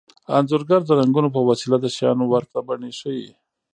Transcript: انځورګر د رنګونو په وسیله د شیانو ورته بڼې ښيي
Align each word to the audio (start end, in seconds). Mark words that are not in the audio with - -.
انځورګر 0.37 0.81
د 0.85 0.89
رنګونو 0.99 1.29
په 1.35 1.39
وسیله 1.49 1.77
د 1.81 1.85
شیانو 1.95 2.25
ورته 2.33 2.57
بڼې 2.67 2.91
ښيي 2.99 3.29